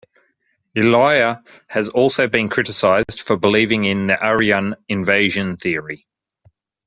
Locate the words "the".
4.07-4.19